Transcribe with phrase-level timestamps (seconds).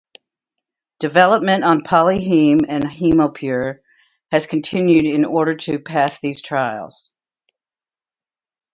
[0.97, 3.81] Development on PolyHeme and Hemopure,
[4.31, 7.11] has continued in order to pass these trials.